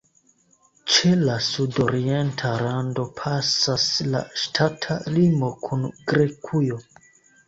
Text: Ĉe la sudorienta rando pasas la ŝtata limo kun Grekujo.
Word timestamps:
Ĉe 0.91 1.09
la 1.17 1.33
sudorienta 1.47 2.53
rando 2.61 3.05
pasas 3.19 3.85
la 4.15 4.21
ŝtata 4.45 4.97
limo 5.19 5.51
kun 5.67 5.85
Grekujo. 6.13 6.81